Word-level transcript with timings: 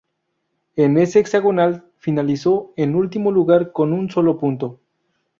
En 0.77 0.97
ese 0.97 1.19
hexagonal 1.19 1.87
finalizó 1.99 2.73
en 2.75 2.95
último 2.95 3.31
lugar 3.31 3.71
con 3.71 3.93
un 3.93 4.09
solo 4.09 4.35
punto. 4.35 4.79